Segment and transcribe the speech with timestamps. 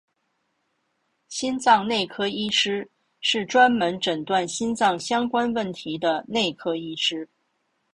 [1.27, 7.29] 心脏内科医师是专门诊断心脏相关问题的内科医师。